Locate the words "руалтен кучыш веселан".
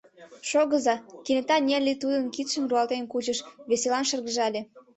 2.69-4.05